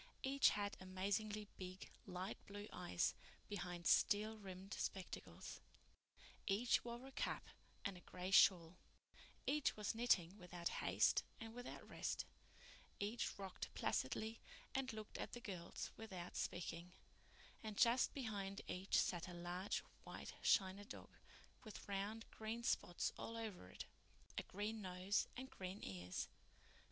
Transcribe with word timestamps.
Each 0.23 0.49
had 0.49 0.75
amazingly 0.79 1.47
big, 1.59 1.91
light 2.07 2.39
blue 2.47 2.67
eyes 2.73 3.13
behind 3.47 3.85
steel 3.85 4.35
rimmed 4.35 4.73
spectacles; 4.73 5.61
each 6.47 6.83
wore 6.83 7.05
a 7.05 7.11
cap 7.11 7.49
and 7.85 7.95
a 7.95 7.99
gray 8.01 8.31
shawl; 8.31 8.77
each 9.45 9.77
was 9.77 9.93
knitting 9.93 10.39
without 10.39 10.69
haste 10.81 11.23
and 11.39 11.53
without 11.53 11.87
rest; 11.87 12.25
each 12.99 13.37
rocked 13.37 13.71
placidly 13.75 14.41
and 14.73 14.91
looked 14.91 15.19
at 15.19 15.33
the 15.33 15.39
girls 15.39 15.91
without 15.97 16.35
speaking; 16.35 16.93
and 17.63 17.77
just 17.77 18.11
behind 18.15 18.61
each 18.67 18.97
sat 18.97 19.27
a 19.27 19.35
large 19.35 19.83
white 20.03 20.33
china 20.41 20.83
dog, 20.83 21.15
with 21.63 21.87
round 21.87 22.25
green 22.31 22.63
spots 22.63 23.13
all 23.19 23.37
over 23.37 23.69
it, 23.69 23.85
a 24.35 24.41
green 24.41 24.81
nose 24.81 25.27
and 25.37 25.51
green 25.51 25.79
ears. 25.83 26.27